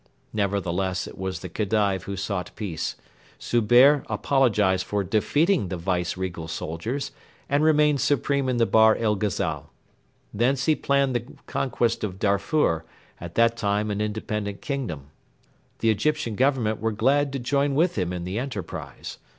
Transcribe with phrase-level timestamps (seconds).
[0.33, 2.95] Nevertheless it was the Khedive who sought peace.
[3.39, 7.11] Zubehr apologised for defeating the Viceregal soldiers
[7.47, 9.69] and remained supreme in the Bahr el Ghazal.
[10.33, 12.83] Thence he planned the conquest of Darfur,
[13.19, 15.11] at that time an independent kingdom.
[15.77, 19.19] The Egyptian Government were glad to join with him in the enterprise.